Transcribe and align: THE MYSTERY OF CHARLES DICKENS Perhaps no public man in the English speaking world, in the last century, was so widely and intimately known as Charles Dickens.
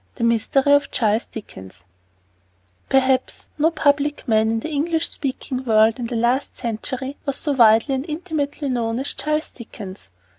THE 0.15 0.23
MYSTERY 0.23 0.71
OF 0.73 0.89
CHARLES 0.89 1.25
DICKENS 1.25 1.83
Perhaps 2.89 3.49
no 3.59 3.69
public 3.69 4.27
man 4.27 4.49
in 4.49 4.59
the 4.61 4.69
English 4.71 5.07
speaking 5.07 5.63
world, 5.63 5.99
in 5.99 6.07
the 6.07 6.15
last 6.15 6.57
century, 6.57 7.17
was 7.27 7.35
so 7.35 7.51
widely 7.51 7.93
and 7.93 8.09
intimately 8.09 8.67
known 8.67 8.97
as 8.97 9.13
Charles 9.13 9.49
Dickens. 9.51 10.09